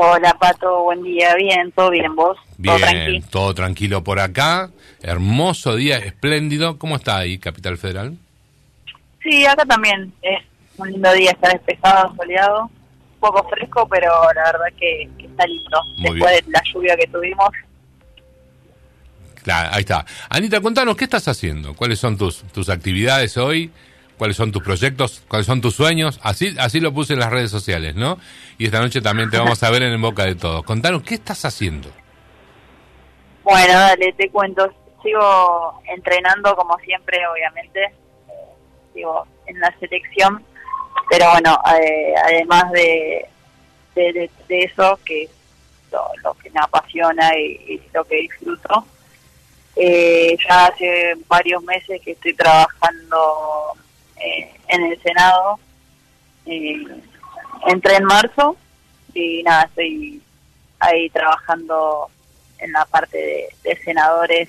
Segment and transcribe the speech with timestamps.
[0.00, 3.26] Hola Pato, buen día, bien, todo bien, vos, Bien, todo tranquilo.
[3.30, 4.70] todo tranquilo por acá.
[5.02, 6.78] Hermoso día, espléndido.
[6.78, 8.16] ¿Cómo está ahí, Capital Federal?
[9.22, 10.40] Sí, acá también es
[10.76, 15.44] un lindo día, está despejado, soleado, un poco fresco, pero la verdad que, que está
[15.46, 15.80] lindo.
[15.96, 16.44] Muy Después bien.
[16.46, 17.48] de la lluvia que tuvimos,
[19.42, 20.04] Claro, ahí está.
[20.28, 21.74] Anita, contanos, ¿qué estás haciendo?
[21.74, 23.70] ¿Cuáles son tus, tus actividades hoy?
[24.18, 25.22] ¿Cuáles son tus proyectos?
[25.28, 26.18] ¿Cuáles son tus sueños?
[26.22, 28.18] Así, así lo puse en las redes sociales, ¿no?
[28.58, 30.64] Y esta noche también te vamos a ver en Boca de Todos.
[30.64, 31.90] Contanos, ¿qué estás haciendo?
[33.44, 34.70] bueno, dale, te cuento,
[35.02, 37.80] sigo entrenando como siempre, obviamente,
[38.92, 40.44] sigo en la selección,
[41.08, 43.24] pero bueno, eh, además de,
[43.94, 45.30] de, de- de eso, que es
[45.90, 48.84] lo, lo que me apasiona y, y lo que disfruto,
[49.76, 53.72] eh, ya hace varios meses que estoy trabajando
[54.20, 55.58] eh, en el Senado,
[56.46, 56.76] eh,
[57.66, 58.56] entré en marzo
[59.14, 60.20] y nada, estoy
[60.80, 62.08] ahí trabajando
[62.58, 64.48] en la parte de, de senadores,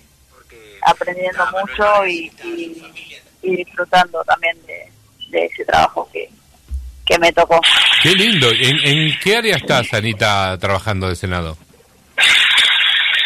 [0.81, 2.83] aprendiendo mucho y, y-
[3.41, 4.91] y disfrutando también de,
[5.29, 6.29] de ese trabajo que,
[7.05, 7.59] que me tocó.
[8.03, 8.49] Qué lindo.
[8.51, 11.57] ¿En, en qué área estás, Anita, trabajando de Senado?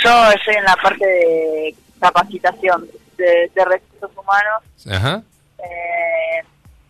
[0.03, 2.87] Yo estoy en la parte de capacitación
[3.17, 5.23] de, de recursos humanos Ajá.
[5.63, 6.43] Eh,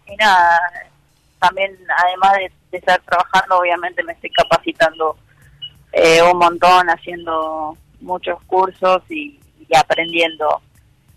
[0.07, 0.59] y nada,
[1.39, 5.17] también además de, de estar trabajando, obviamente me estoy capacitando
[5.91, 10.61] eh, un montón, haciendo muchos cursos y, y aprendiendo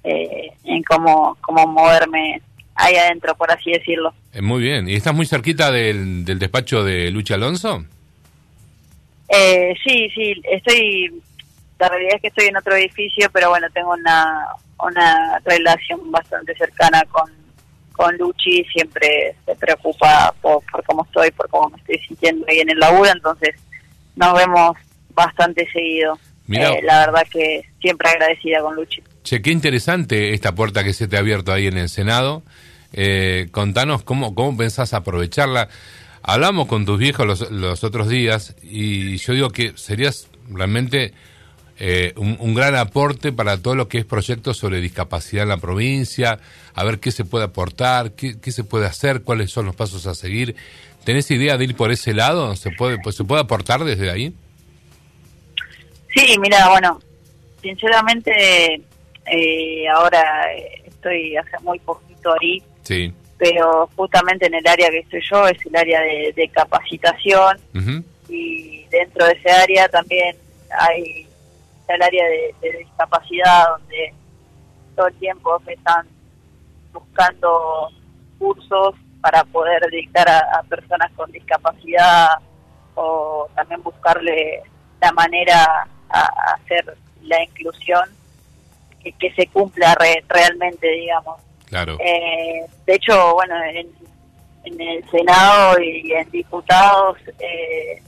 [0.04, 2.40] eh, en cómo, cómo moverme
[2.74, 4.14] ahí adentro, por así decirlo.
[4.32, 4.88] Eh, muy bien.
[4.88, 7.84] ¿Y estás muy cerquita del, del despacho de Lucha Alonso?
[9.28, 11.22] Eh, sí, sí, estoy,
[11.78, 14.46] la realidad es que estoy en otro edificio, pero bueno, tengo una,
[14.78, 17.30] una relación bastante cercana con,
[17.96, 22.60] con Luchi, siempre se preocupa por, por cómo estoy, por cómo me estoy sintiendo ahí
[22.60, 23.54] en el laburo, entonces
[24.14, 24.76] nos vemos
[25.14, 26.18] bastante seguido.
[26.48, 29.02] Eh, la verdad que siempre agradecida con Luchi.
[29.24, 32.42] Che, qué interesante esta puerta que se te ha abierto ahí en el Senado.
[32.92, 35.68] Eh, contanos cómo, cómo pensás aprovecharla.
[36.22, 41.12] Hablamos con tus viejos los, los otros días y yo digo que serías realmente
[41.78, 45.56] eh, un, un gran aporte para todo lo que es proyectos sobre discapacidad en la
[45.58, 46.38] provincia,
[46.74, 50.06] a ver qué se puede aportar, qué, qué se puede hacer, cuáles son los pasos
[50.06, 50.56] a seguir.
[51.04, 52.56] ¿Tenés idea de ir por ese lado?
[52.56, 54.34] ¿Se puede, pues, ¿se puede aportar desde ahí?
[56.14, 57.00] Sí, mira, bueno,
[57.62, 58.80] sinceramente
[59.26, 60.24] eh, ahora
[60.84, 63.12] estoy hace muy poquito ahí, Sí.
[63.38, 67.58] pero justamente en el área que estoy yo es el área de, de capacitación
[68.28, 70.36] y dentro de ese área también
[70.80, 71.25] hay
[71.88, 74.14] el área de, de discapacidad donde
[74.94, 76.06] todo el tiempo me están
[76.92, 77.90] buscando
[78.38, 82.28] cursos para poder dictar a, a personas con discapacidad
[82.94, 84.62] o también buscarle
[85.00, 88.08] la manera a, a hacer la inclusión
[89.02, 91.40] que, que se cumpla re- realmente, digamos.
[91.66, 91.96] Claro.
[92.00, 93.88] Eh, de hecho, bueno, en,
[94.64, 98.02] en el Senado y en diputados, eh,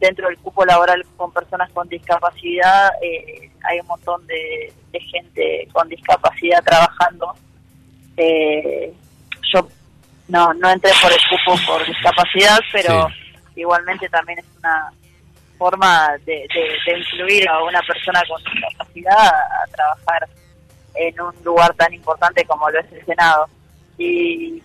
[0.00, 5.68] dentro del cupo laboral con personas con discapacidad, eh, hay un montón de, de gente
[5.72, 7.34] con discapacidad trabajando.
[8.16, 8.92] Eh,
[9.52, 9.68] yo
[10.28, 13.08] no, no entré por el cupo por discapacidad, pero
[13.56, 14.90] igualmente también es una
[15.58, 20.28] forma de, de- de incluir a una persona con discapacidad a, a trabajar
[20.94, 23.46] en un lugar tan importante como lo es el Senado.
[23.98, 24.62] Y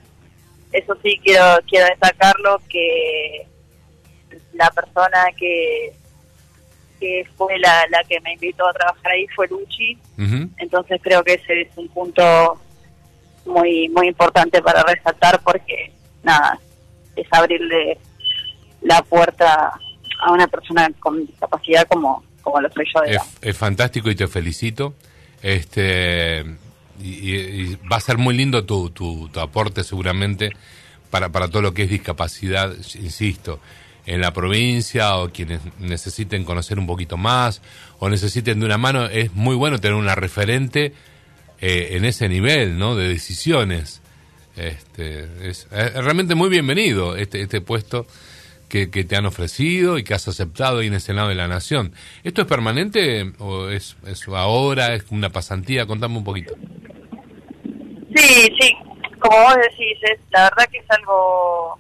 [0.72, 3.46] eso sí quiero quiero destacarlo que
[4.56, 5.94] la persona que
[7.00, 9.98] que fue la, la que me invitó a trabajar ahí fue Luchi,
[10.58, 12.60] entonces creo que ese es un punto
[13.46, 15.92] muy muy importante para resaltar porque
[16.24, 16.58] nada
[17.16, 17.98] es abrirle
[18.82, 19.74] la puerta
[20.26, 23.02] a una persona con discapacidad como como lo soy yo.
[23.04, 24.94] Es, es fantástico y te felicito.
[25.42, 26.46] Este
[27.02, 30.52] y- y va a ser muy lindo tu, tu, tu aporte seguramente
[31.10, 33.60] para, para todo lo que es discapacidad, insisto,
[34.06, 37.62] en la provincia o quienes necesiten conocer un poquito más
[38.00, 39.06] o necesiten de una mano.
[39.06, 40.94] Es muy bueno tener una referente
[41.62, 42.96] eh, en ese nivel, ¿no?
[42.96, 44.02] De decisiones.
[44.56, 48.08] Este, es, realmente muy bienvenido este, este puesto
[48.70, 51.48] que, que te han ofrecido y que has aceptado ahí en el Senado de la
[51.48, 51.94] Nación.
[52.24, 55.86] ¿Esto es permanente o es, es ahora, es una pasantía?
[55.86, 56.56] Contame un poquito.
[58.16, 58.72] Sí, sí,
[59.20, 61.78] como vos decís, es, la verdad que es algo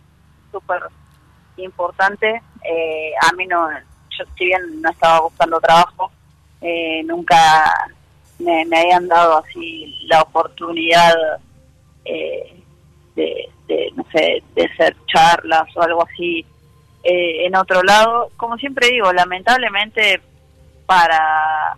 [0.51, 0.81] súper
[1.57, 2.41] importante.
[2.63, 3.69] Eh, a mí no,
[4.17, 6.11] yo si bien no estaba buscando trabajo,
[6.61, 7.63] eh, nunca
[8.39, 11.15] me, me habían dado así la oportunidad
[12.05, 12.55] eh,
[13.15, 13.49] de,
[13.95, 16.45] no sé, de hacer charlas o algo así
[17.03, 18.29] eh, en otro lado.
[18.37, 20.21] Como siempre digo, lamentablemente
[20.85, 21.77] para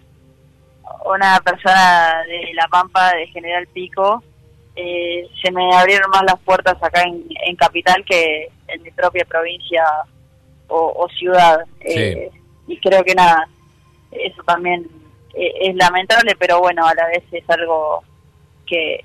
[1.05, 4.23] una persona de La Pampa, de General Pico,
[4.75, 9.83] eh, se me abrieron más las puertas acá en, Capital que en mi propia provincia
[10.67, 11.59] o, ciudad.
[11.81, 12.29] Eh,
[12.67, 13.47] y creo que nada,
[14.11, 14.87] eso también
[15.33, 18.03] es lamentable, pero bueno, a la vez es algo
[18.65, 19.03] que,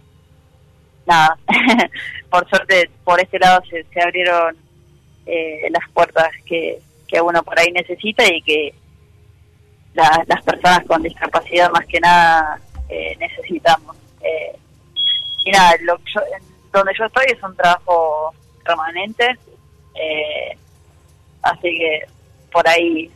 [1.06, 1.38] nada,
[2.30, 4.56] por suerte por este lado se, se abrieron
[5.26, 8.74] eh, las puertas que, que uno por ahí necesita y que
[9.94, 13.96] las personas con discapacidad más que nada eh, necesitamos.
[14.22, 14.56] Eh,
[15.44, 15.98] y nada, lo,
[16.72, 18.32] donde yo estoy es un trabajo
[18.64, 19.36] permanente,
[21.42, 22.00] así que
[22.50, 23.10] por ahí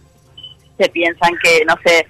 [0.79, 2.07] se piensan que, no sé,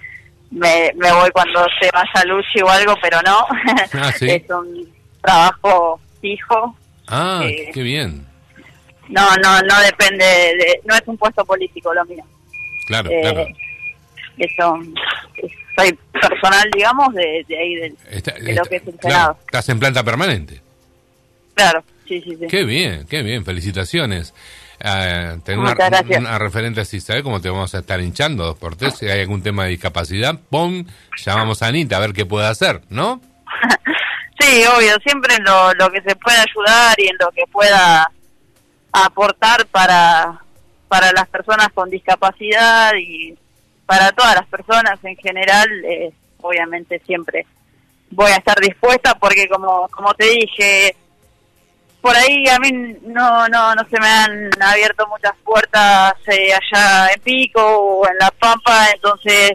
[0.51, 3.47] me, me voy cuando se vaya Luchi o algo, pero no.
[3.95, 4.93] Ah, es un
[5.23, 6.77] trabajo fijo.
[7.09, 7.43] Ah,
[7.73, 8.27] qué bien.
[9.09, 12.25] No, no, no depende, de, no es un puesto político lo mío.
[12.89, 13.47] Claro, eh, claro.
[14.39, 14.79] Eso,
[15.77, 19.39] soy personal, digamos, de, ahí, de, lo que es el Senado.
[19.47, 20.61] Estás en planta permanente.
[21.55, 22.47] Claro, sí, sí, sí.
[22.49, 24.35] Qué bien, qué bien, felicitaciones.
[24.79, 28.99] Uh, tener una, referente así, ¿sabes cómo te vamos a estar hinchando dos por tres?
[28.99, 30.85] Si hay algún tema de discapacidad, ¡pum!
[31.17, 33.23] Llamamos a Anita a ver qué puede hacer, ¿no?
[34.41, 38.11] sí, obvio, siempre en lo, lo que se pueda ayudar y en lo que pueda
[38.93, 40.41] aportar para,
[40.89, 43.35] para las personas con discapacidad y
[43.87, 46.13] para todas las personas en general, eh,
[46.43, 47.47] obviamente siempre
[48.11, 50.97] voy a estar dispuesta porque como, como te dije,
[52.07, 52.71] por ahí a mí
[53.03, 58.17] no, no, no se me han abierto muchas puertas eh, allá en Pico o en
[58.19, 59.55] La Pampa, entonces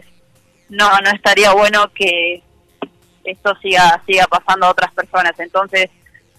[0.68, 2.42] no, no estaría bueno que
[3.24, 5.32] esto siga, siga pasando a otras personas.
[5.38, 5.88] Entonces,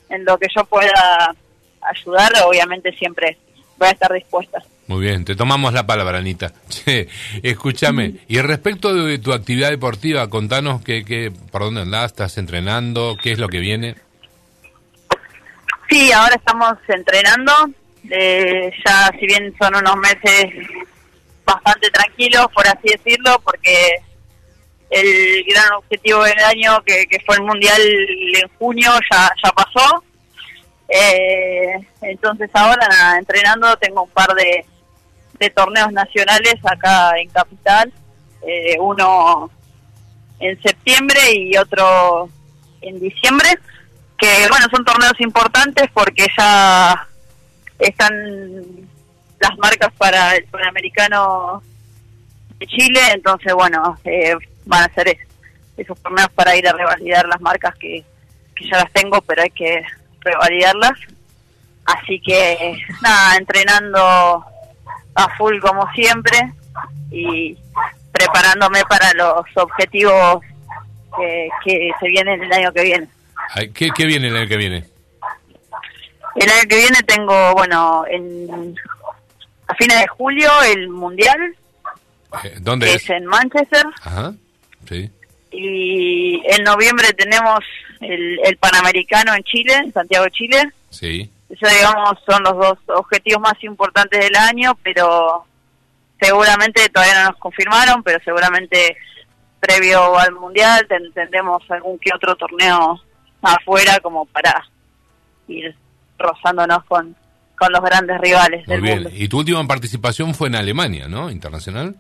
[0.08, 1.34] en lo que yo pueda
[1.82, 3.40] ayudar, obviamente siempre
[3.80, 4.62] voy a estar dispuesta.
[4.86, 6.54] Muy bien, te tomamos la palabra, Anita.
[7.42, 13.18] escúchame, y respecto de tu actividad deportiva, contanos que, que, por dónde andás, estás entrenando,
[13.20, 13.96] qué es lo que viene.
[15.94, 17.52] Sí, ahora estamos entrenando,
[18.10, 20.46] eh, ya si bien son unos meses
[21.46, 23.98] bastante tranquilos, por así decirlo, porque
[24.90, 30.04] el gran objetivo del año, que, que fue el Mundial en junio, ya, ya pasó.
[30.90, 32.88] Eh, entonces ahora
[33.20, 34.66] entrenando tengo un par de,
[35.52, 37.94] torneos nacionales acá en Capital,
[38.48, 39.52] eh, uno
[40.40, 42.30] en septiembre y otro
[42.82, 43.50] en diciembre,
[44.18, 47.08] que bueno, son torneos importantes porque ya
[47.80, 48.14] están
[49.40, 51.62] las marcas para el Panamericano
[52.60, 55.18] de Chile, entonces bueno, eh, van a ser
[55.76, 58.04] esos torneos para ir a revalidar las marcas que,
[58.56, 59.84] que ya las tengo, pero hay que
[60.22, 60.94] revalidarlas.
[61.86, 64.46] Así que nada, entrenando
[65.16, 66.54] a full como siempre
[67.12, 67.58] y
[68.12, 70.42] preparándome para los objetivos
[71.18, 73.08] que, que se vienen el año que viene.
[73.74, 74.86] ¿Qué, ¿Qué viene el año que viene?
[76.36, 78.76] El año que viene tengo, bueno, en,
[79.68, 81.56] a fines de julio el Mundial.
[82.44, 83.04] Eh, ¿Dónde es?
[83.04, 83.86] Es en Manchester.
[84.02, 84.34] Ajá,
[84.90, 85.10] sí.
[85.52, 87.60] Y en noviembre tenemos
[88.02, 90.64] el, el Panamericano en Chile, en Santiago Chile.
[90.90, 91.30] Sí.
[91.50, 95.46] Eso, digamos, son los dos objetivos más importantes del año, pero
[96.20, 98.98] seguramente todavía no nos confirmaron, pero seguramente
[99.60, 103.00] previo al Mundial tendremos algún que otro torneo
[103.44, 104.66] afuera como para
[105.48, 105.76] ir
[106.18, 107.16] rozándonos con,
[107.58, 109.04] con los grandes rivales Muy del bien.
[109.04, 109.10] mundo.
[109.14, 111.30] Y tu última participación fue en Alemania, ¿no?
[111.30, 111.96] Internacional.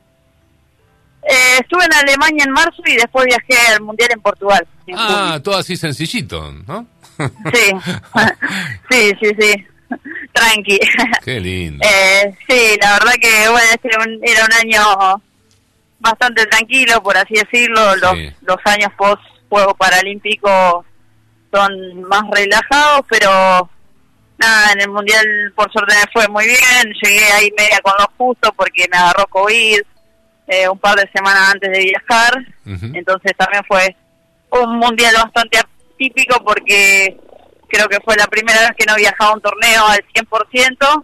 [1.23, 4.67] Eh, estuve en Alemania en marzo y después viajé al Mundial en Portugal.
[4.95, 6.87] ah, todo así sencillito, ¿no?
[7.53, 7.71] sí,
[8.89, 9.65] sí, sí, sí.
[10.33, 10.79] Tranqui.
[11.23, 11.85] Qué lindo.
[11.87, 15.21] Eh, sí, la verdad que bueno, este era un, año
[15.99, 17.95] bastante tranquilo, por así decirlo.
[17.97, 20.83] Los, los años post Juego Paralímpico
[21.53, 23.69] son más relajados, pero
[24.37, 26.93] nada, en el Mundial por suerte me fue muy bien.
[27.01, 29.79] Llegué ahí media con lo justo porque me agarró COVID
[30.47, 32.45] eh, un par de semanas antes de viajar.
[32.65, 33.95] Entonces también fue
[34.49, 37.17] un mundial bastante atípico porque
[37.67, 41.03] creo que fue la primera vez que no viajaba a un torneo al 100%.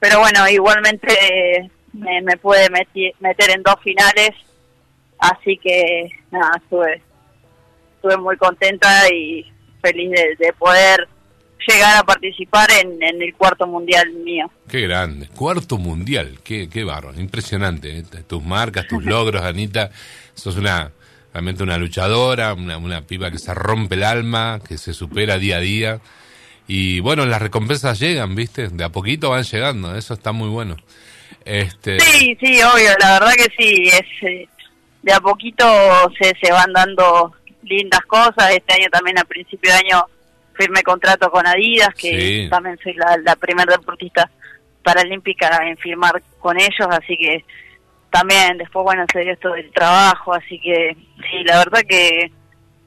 [0.00, 4.30] Pero bueno, igualmente eh, me, me pude meter en dos finales.
[5.18, 7.00] Así que nada, estuve,
[8.04, 9.44] estuve muy contenta y
[9.80, 11.08] feliz de poder
[11.66, 14.50] llegar a participar en, el cuarto mundial mío.
[14.68, 17.98] Qué grande, cuarto mundial, qué, qué bárbaro, impresionante.
[17.98, 18.04] ¿eh?
[18.26, 19.90] Tus marcas, tus logros, Anita,
[20.34, 20.92] sos una
[21.32, 25.56] realmente una luchadora, una, una piba que se rompe el alma, que se supera día
[25.56, 26.00] a día.
[26.68, 28.68] y bueno, las recompensas llegan, ¿viste?
[28.68, 30.76] De a poquito van llegando, eso está muy bueno.
[31.44, 31.98] Este...
[31.98, 34.48] Sí, sí, obvio, la verdad que sí, es eh,
[35.02, 35.66] de a poquito
[36.20, 37.34] se, se van dando
[37.64, 40.04] lindas cosas, este año también a principio de año
[40.54, 44.30] firme contrato con Adidas, que también soy la, la primera deportista
[44.82, 47.44] paralímpica en firmar con ellos, así que
[48.10, 50.96] también después, bueno, se dio esto del trabajo, así que
[51.30, 52.30] sí, la verdad que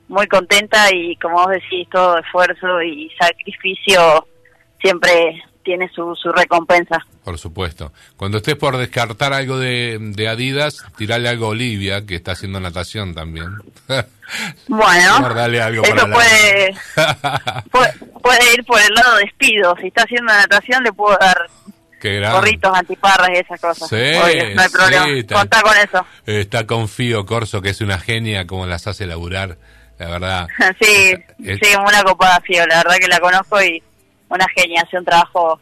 [0.07, 4.25] muy contenta y como vos decís, todo esfuerzo y sacrificio
[4.79, 7.05] siempre tiene su, su recompensa.
[7.25, 7.91] Por supuesto.
[8.15, 12.59] Cuando estés por descartar algo de, de Adidas, tirale algo a Olivia, que está haciendo
[12.59, 13.49] natación también.
[14.67, 16.75] Bueno, algo eso puede,
[18.21, 19.73] puede, ir por el lado despido.
[19.79, 21.49] Si está haciendo natación, le puedo dar
[22.33, 23.87] gorritos, antiparras y esas cosas.
[23.87, 23.95] Sí,
[24.53, 25.05] no hay problema.
[25.31, 26.05] Contá con eso.
[26.25, 29.57] Está confío Corso, que es una genia, como las hace laburar
[29.97, 30.47] la verdad.
[30.81, 33.81] sí, sí, una copada Fío, la verdad que la conozco y
[34.29, 35.59] una genia, hace un trabajo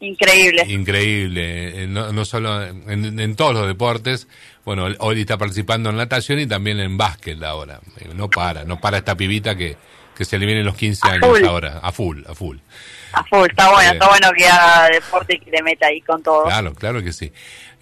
[0.00, 0.64] increíble.
[0.68, 4.28] Increíble, eh, no, no solo en, todos los deportes.
[4.64, 7.80] Bueno, hoy está participando en natación y también en básquet ahora.
[7.98, 9.76] Eh, no para, no para esta pibita que,
[10.16, 12.58] que se le vienen los 15 años ahora, a full, a full.
[13.12, 16.22] A full, está bueno, está bueno que haga deporte y que le meta ahí con
[16.22, 16.44] todo.
[16.44, 17.32] Claro, claro que sí.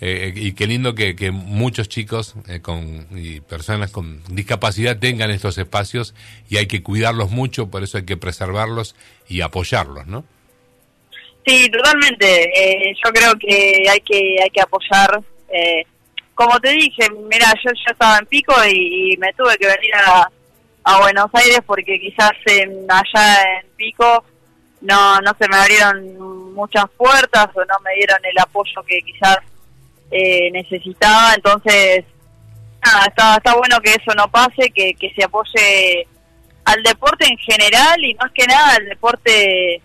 [0.01, 5.31] Eh, y qué lindo que, que muchos chicos eh, con, y personas con discapacidad tengan
[5.31, 6.15] estos espacios
[6.51, 8.97] y hay que cuidarlos mucho, por eso hay que preservarlos
[9.29, 10.25] y apoyarlos, ¿no?
[11.47, 12.27] Sí, totalmente.
[12.55, 15.23] Eh, yo creo que hay que hay que apoyar.
[16.35, 20.29] como te dije, mira, yo ya estaba en Pico y, me tuve que venir a,
[20.85, 24.25] a Buenos Aires porque quizás en, allá en Pico
[24.83, 29.39] no no se me abrieron muchas puertas o no me dieron el apoyo que quizás
[30.11, 32.05] eh, necesitaba, entonces
[32.85, 36.07] nada, está, está bueno que eso no pase, que, que se apoye
[36.65, 39.83] al deporte en general y más que nada al deporte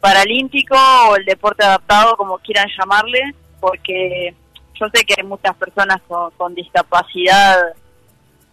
[0.00, 0.76] paralímpico
[1.08, 4.34] o el deporte adaptado, como quieran llamarle, porque
[4.74, 6.00] yo sé que hay muchas personas
[6.36, 7.58] con, discapacidad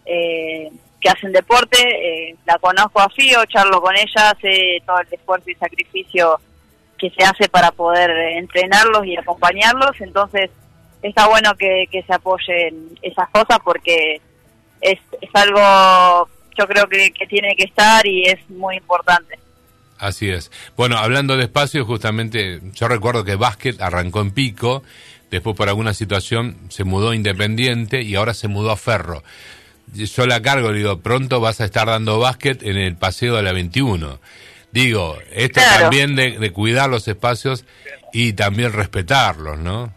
[0.04, 5.06] eh, que hacen deporte, eh, la conozco a Fío, charlo con ella, sé todo el
[5.10, 6.40] esfuerzo y sacrificio
[6.98, 10.50] que se hace para poder entrenarlos y acompañarlos, entonces
[11.02, 14.20] está bueno que, se apoyen esas cosas porque
[14.80, 16.28] es, es algo,
[16.58, 19.38] yo creo que, tiene que estar y es muy importante.
[19.98, 20.50] Así es.
[20.76, 24.82] Bueno, hablando de espacio, justamente yo recuerdo que básquet arrancó en Pico,
[25.30, 29.22] después por alguna situación se mudó a Independiente y ahora se mudó a Ferro.
[29.94, 33.52] Yo la cargo, digo, pronto vas a estar dando básquet en el Paseo de la
[33.52, 34.20] 21.
[34.70, 37.64] Digo, esto también de, de cuidar los espacios
[38.12, 39.92] y también respetarlos, ¿no?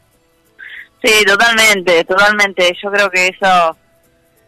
[1.03, 2.71] Sí, totalmente, totalmente.
[2.81, 3.75] Yo creo que eso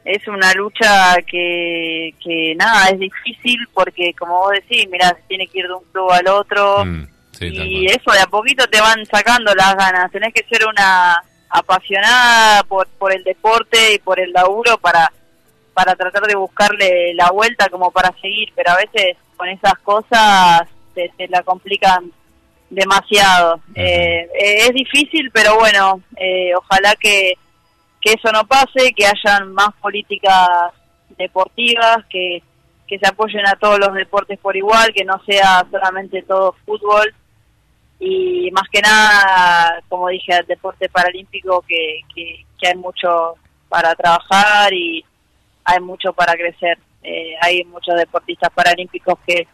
[0.06, 5.48] es una lucha que, que nada, es difícil porque como vos decís, mira, se tiene
[5.48, 7.08] que ir de un club al otro mm,
[7.42, 10.12] y eso de a poquito te van sacando las ganas.
[10.12, 11.16] Tenés que ser una
[11.50, 15.12] apasionada por, por el deporte y por el laburo para,
[15.74, 20.62] para tratar de buscarle la vuelta como para seguir, pero a veces con esas cosas
[20.94, 22.12] se, se la complican
[22.70, 23.60] demasiado.
[23.76, 27.34] Eh, es difícil, pero bueno, eh, ojalá que,
[28.02, 30.50] que eso no pase, que hayan más políticas
[31.18, 32.42] deportivas, que,
[32.88, 37.14] que se apoyen a todos los deportes por igual, que no sea solamente todo fútbol
[38.00, 43.36] y más que nada, como dije, el deporte paralímpico que, que, hay mucho
[43.68, 45.04] para trabajar y
[45.66, 46.78] hay mucho para crecer.
[47.04, 49.48] Eh, hay muchos deportistas paralímpicos que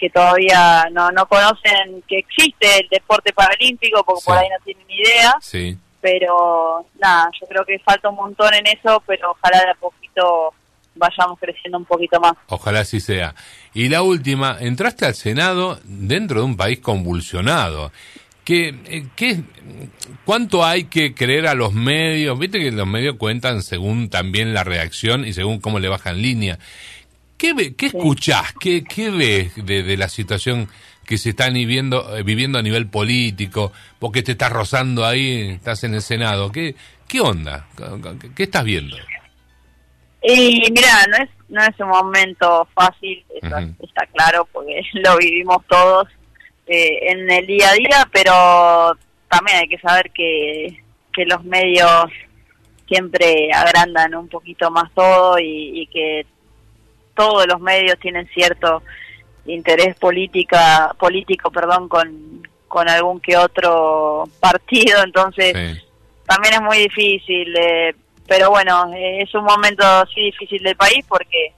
[0.00, 4.86] que todavía no, no conocen que existe el deporte paralímpico porque por ahí no tienen
[4.88, 5.36] ni idea.
[5.42, 5.76] Sí.
[6.00, 10.54] Pero nada, yo creo que falta un montón en eso, pero ojalá de a poquito
[10.94, 12.32] vayamos creciendo un poquito más.
[12.48, 13.34] Ojalá así sea.
[13.74, 17.92] Y la última, entraste al Senado dentro de un país convulsionado.
[18.50, 19.44] ¿Qué, eh, qué,
[20.24, 22.36] ¿Cuánto hay que creer a los medios?
[22.36, 26.58] Viste que los medios cuentan según también la reacción y según cómo le bajan línea.
[27.38, 28.52] ¿Qué, qué escuchás?
[28.58, 30.68] ¿Qué, qué ves de, la situación
[31.06, 33.72] que se está viviendo, eh, viviendo a nivel político?
[34.00, 36.50] Porque te estás rozando ahí, estás en el Senado.
[36.50, 36.74] ¿Qué,
[37.06, 37.68] qué onda?
[38.34, 38.96] ¿Qué, estás viendo?
[40.24, 45.64] Y mira, no es, no es un momento fácil, eso está claro, porque lo vivimos
[45.68, 46.08] todos
[46.72, 48.96] eh, en el día a día, pero
[49.28, 50.80] también hay que saber que,
[51.12, 52.04] que los medios
[52.86, 56.24] siempre agrandan un poquito más todo y, y que
[57.16, 58.84] todos los medios tienen cierto
[59.46, 65.82] interés política, político perdón, con, con algún que otro partido, entonces
[66.24, 67.96] también es muy difícil, eh,
[68.28, 69.84] pero bueno, es un momento
[70.14, 71.52] sí difícil del país porque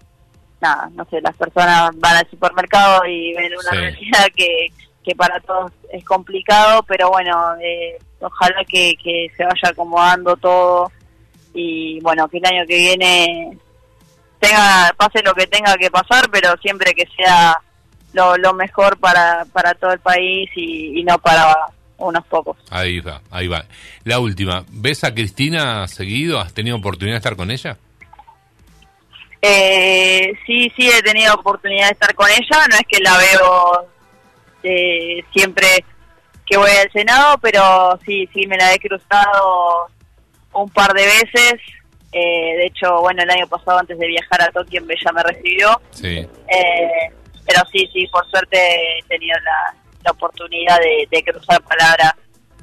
[0.63, 4.69] nada, no sé, las personas van al supermercado y ven una realidad que,
[5.05, 10.91] que para todos es complicado, pero bueno, eh, ojalá que, que se vaya acomodando todo
[11.55, 13.59] y bueno, que el año que viene
[14.39, 17.57] tenga pase lo que tenga que pasar, pero siempre que sea
[18.13, 21.55] lo, lo mejor para, para todo el país y, no para
[21.99, 22.57] unos pocos.
[22.71, 23.65] Ahí va, ahí va.
[24.05, 26.41] La última, ¿ves a Cristina seguido?
[26.41, 27.77] ¿Has tenido oportunidad de estar con ella?
[29.41, 33.89] Eh, sí, sí, he tenido oportunidad de estar con ella, no es que la veo
[34.63, 35.67] eh, siempre
[36.47, 39.89] que voy al Senado, pero sí, sí, me la he cruzado
[40.53, 41.55] un par de veces.
[42.13, 45.81] Eh, de hecho, bueno, el año pasado antes de viajar a Tokio, ella me recibió.
[45.91, 46.19] Sí.
[46.19, 47.13] Eh,
[47.47, 50.79] pero sí, sí, por suerte he tenido la, oportunidad
[51.11, 52.17] de, cruzar palabra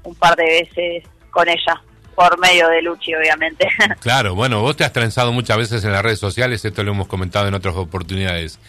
[0.03, 1.81] un par de veces con ella,
[2.13, 3.67] por medio de Luchi, obviamente.
[4.01, 7.07] Claro, bueno, vos te has trenzado muchas veces en las redes sociales, esto lo hemos
[7.07, 8.59] comentado en otras oportunidades.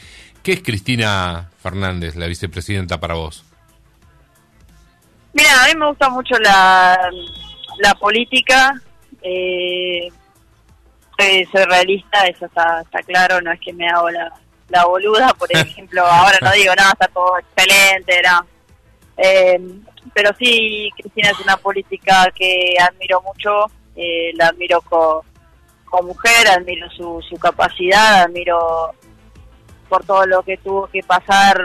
[0.43, 3.45] ¿Qué es Cristina Fernández, la vicepresidenta, para vos?
[5.33, 6.99] Mira, a mí me gusta mucho la,
[7.79, 8.75] la política,
[9.23, 10.09] eh,
[11.19, 14.33] soy, realista, eso está, está claro, no es que me hago la,
[14.69, 18.47] la boluda, por ejemplo, ahora no digo nada, está todo excelente, no.
[19.19, 19.61] Eh,
[20.15, 25.23] pero sí, Cristina es una política que admiro mucho, eh, la admiro como,
[26.03, 28.95] mujer, admiro su, su capacidad, admiro
[29.91, 31.61] por todo lo que tuvo que pasar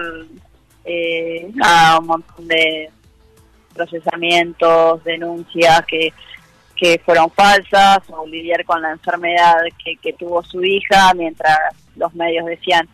[0.83, 2.89] eh, a un montón de
[3.73, 6.11] procesamientos, denuncias que
[6.75, 11.57] que fueron falsas o lidiar con la enfermedad que, que tuvo su hija mientras
[11.95, 12.87] los medios decían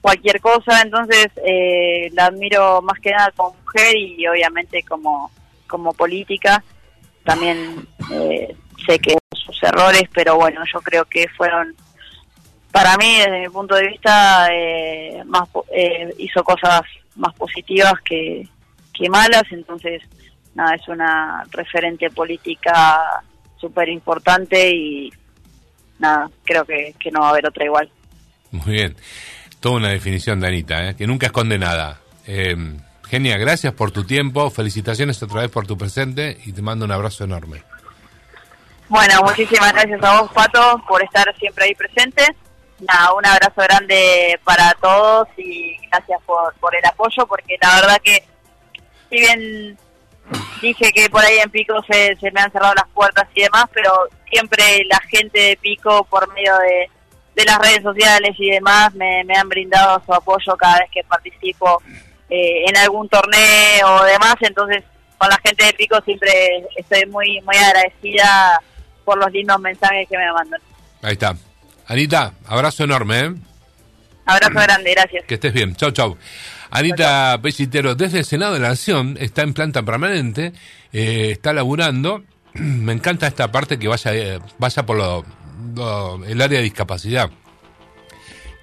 [0.00, 0.82] cualquier cosa.
[0.82, 5.30] Entonces eh, la admiro más que nada como mujer y obviamente como,
[5.66, 6.62] como política.
[7.24, 8.54] También eh,
[8.86, 11.74] sé que sus errores, pero bueno, yo creo que fueron,
[12.72, 15.48] para mí desde mi punto de vista, eh, más
[16.18, 16.82] hizo cosas
[17.16, 18.46] más positivas que,
[18.92, 19.44] que malas.
[19.50, 20.02] Entonces
[20.54, 23.22] nada, es una referente política
[23.60, 25.12] súper importante y
[25.98, 27.90] nada, creo que, no va a haber otra igual.
[28.50, 28.96] Muy bien,
[29.60, 30.96] toda una definición, Danita, ¿eh?
[30.96, 32.00] que nunca esconde nada.
[32.26, 32.56] Eh,
[33.08, 36.92] Genia, gracias por tu tiempo, felicitaciones otra vez por tu presente y te mando un
[36.92, 37.62] abrazo enorme.
[38.88, 42.34] Bueno, muchísimas gracias a vos, Pato, por estar siempre ahí presente.
[42.80, 48.00] Nada, un abrazo grande para todos y gracias por, por el apoyo, porque la verdad
[48.02, 48.22] que
[49.10, 49.78] si bien
[50.60, 53.64] dije que por ahí en Pico se, se me han cerrado las puertas y demás,
[53.72, 53.92] pero
[54.30, 56.90] siempre la gente de Pico, por medio de,
[57.44, 61.80] las redes sociales y demás, me, han brindado su apoyo cada vez que participo
[62.28, 64.34] eh, en algún torneo o demás.
[64.40, 64.82] Entonces,
[65.16, 68.60] con la gente de Pico siempre estoy muy, muy agradecida
[69.04, 70.60] por los lindos mensajes que me mandan.
[71.00, 71.36] Ahí está.
[71.88, 73.20] Anita, abrazo enorme.
[73.20, 73.34] ¿eh?
[74.26, 75.24] Abrazo grande, gracias.
[75.24, 75.74] Que estés bien.
[75.74, 76.18] Chau, chau.
[76.70, 80.52] Anita Pesitero, desde el Senado de la Nación, está en planta permanente,
[80.92, 82.22] eh, está laburando.
[82.52, 87.30] Me encanta esta parte que vaya, eh, vaya por lo, el área de discapacidad,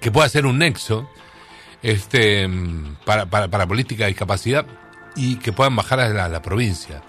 [0.00, 1.10] que pueda ser un nexo
[1.82, 2.48] este,
[3.04, 4.66] para, para, para política de discapacidad
[5.16, 7.02] y que puedan bajar a la provincia.